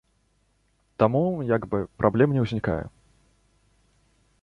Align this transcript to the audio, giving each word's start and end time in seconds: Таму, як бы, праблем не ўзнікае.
Таму, 1.03 1.21
як 1.55 1.69
бы, 1.73 1.83
праблем 2.01 2.29
не 2.39 2.49
ўзнікае. 2.49 2.81